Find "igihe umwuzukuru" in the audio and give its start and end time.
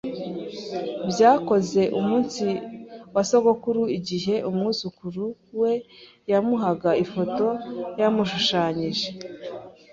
3.97-5.23